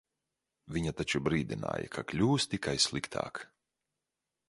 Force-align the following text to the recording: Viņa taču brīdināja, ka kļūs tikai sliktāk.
Viņa 0.77 0.93
taču 1.01 1.21
brīdināja, 1.27 1.91
ka 1.99 2.07
kļūs 2.13 2.51
tikai 2.55 2.77
sliktāk. 2.89 3.47